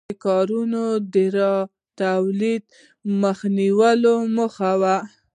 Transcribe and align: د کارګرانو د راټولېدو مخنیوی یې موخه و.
د 0.09 0.11
کارګرانو 0.25 0.85
د 1.13 1.15
راټولېدو 1.37 2.69
مخنیوی 3.21 3.93
یې 4.03 4.17
موخه 4.35 4.71
و. 4.81 4.83